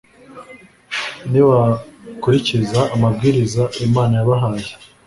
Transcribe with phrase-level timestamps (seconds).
[1.31, 4.69] Nibakurikiza amabwiriza Imana yabahaye